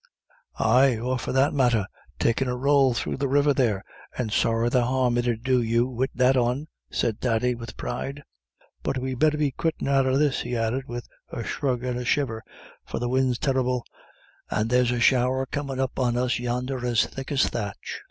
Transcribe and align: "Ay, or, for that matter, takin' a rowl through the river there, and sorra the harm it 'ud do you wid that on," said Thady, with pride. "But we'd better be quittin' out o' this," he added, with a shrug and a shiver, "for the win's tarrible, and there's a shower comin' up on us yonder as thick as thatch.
"Ay, 0.57 0.97
or, 0.97 1.19
for 1.19 1.31
that 1.31 1.53
matter, 1.53 1.85
takin' 2.17 2.47
a 2.47 2.57
rowl 2.57 2.95
through 2.95 3.15
the 3.17 3.27
river 3.27 3.53
there, 3.53 3.83
and 4.17 4.33
sorra 4.33 4.67
the 4.67 4.83
harm 4.85 5.15
it 5.19 5.27
'ud 5.27 5.43
do 5.43 5.61
you 5.61 5.85
wid 5.85 6.09
that 6.15 6.35
on," 6.35 6.65
said 6.89 7.21
Thady, 7.21 7.53
with 7.53 7.77
pride. 7.77 8.23
"But 8.81 8.97
we'd 8.97 9.19
better 9.19 9.37
be 9.37 9.51
quittin' 9.51 9.87
out 9.87 10.07
o' 10.07 10.17
this," 10.17 10.41
he 10.41 10.57
added, 10.57 10.87
with 10.87 11.07
a 11.29 11.43
shrug 11.43 11.83
and 11.83 11.99
a 11.99 12.03
shiver, 12.03 12.41
"for 12.83 12.97
the 12.97 13.09
win's 13.09 13.37
tarrible, 13.37 13.83
and 14.49 14.71
there's 14.71 14.89
a 14.89 14.99
shower 14.99 15.45
comin' 15.45 15.79
up 15.79 15.99
on 15.99 16.17
us 16.17 16.39
yonder 16.39 16.83
as 16.83 17.05
thick 17.05 17.31
as 17.31 17.45
thatch. 17.47 17.99